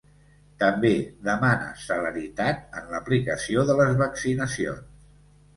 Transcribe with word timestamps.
També 0.61 0.93
demana 1.27 1.67
celeritat 1.83 2.65
en 2.81 2.89
l’aplicació 2.95 3.67
de 3.71 3.77
les 3.83 3.95
vaccinacions. 4.03 5.09